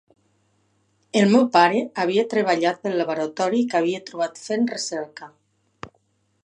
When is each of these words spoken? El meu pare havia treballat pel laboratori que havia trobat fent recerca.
El 1.19 1.33
meu 1.33 1.43
pare 1.57 1.83
havia 2.03 2.23
treballat 2.31 2.81
pel 2.87 2.97
laboratori 3.03 3.61
que 3.73 3.79
havia 3.81 4.01
trobat 4.11 4.41
fent 4.47 4.69
recerca. 4.75 5.29